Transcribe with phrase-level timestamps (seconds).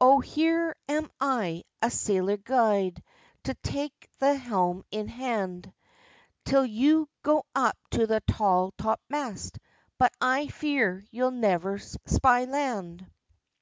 [0.00, 3.02] "O here am I, a sailor gude,
[3.44, 5.74] To take the helm in hand,
[6.46, 9.58] Till you go up to the tall top mast
[9.98, 13.06] But I fear you'll ne'er spy land."